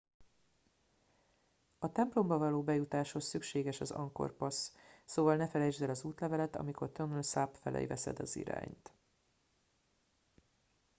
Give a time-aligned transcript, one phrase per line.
[1.79, 4.71] a templomba való bejutáshoz szükséges az angkor pass
[5.05, 8.93] szóval ne felejtsd el az útleveled amikor tonle sap felé veszed az irányt